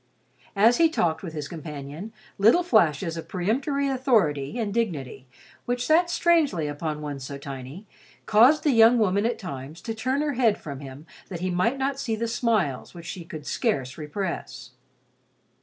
[0.55, 5.27] As he talked with his companion, little flashes of peremptory authority and dignity,
[5.65, 7.85] which sat strangely upon one so tiny,
[8.25, 11.77] caused the young woman at times to turn her head from him that he might
[11.77, 14.71] not see the smiles which she could scarce repress.